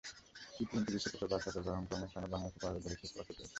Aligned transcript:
T twenty 0.55 0.91
বিশ্বকাপের 0.95 1.29
বাছাই 1.31 1.51
পর্বে 1.55 1.71
হংকংয়ের 1.77 2.11
সঙ্গে 2.13 2.29
বাংলাদেশের 2.33 2.59
পরাজয় 2.61 2.81
দেখে 2.83 2.97
খুব 3.01 3.11
কষ্ট 3.15 3.29
পেয়েছি। 3.29 3.49